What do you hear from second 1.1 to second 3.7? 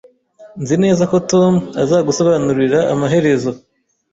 ko Tom azagusobanurira amaherezo